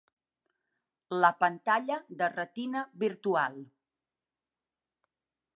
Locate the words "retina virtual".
2.33-3.63